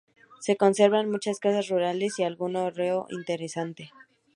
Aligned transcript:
Se 0.39 0.57
conserva 0.57 1.03
muchas 1.03 1.37
casas 1.39 1.67
rurales, 1.69 2.17
y 2.17 2.23
algún 2.23 2.55
hórreo 2.55 3.05
interesante. 3.11 3.91